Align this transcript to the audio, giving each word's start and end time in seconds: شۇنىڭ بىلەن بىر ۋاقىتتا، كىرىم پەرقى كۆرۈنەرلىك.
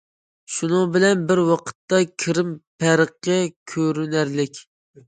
شۇنىڭ 0.53 0.87
بىلەن 0.95 1.21
بىر 1.33 1.41
ۋاقىتتا، 1.49 2.01
كىرىم 2.25 2.51
پەرقى 2.85 3.39
كۆرۈنەرلىك. 3.77 4.65